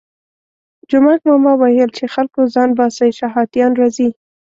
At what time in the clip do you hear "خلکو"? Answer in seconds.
2.13-2.41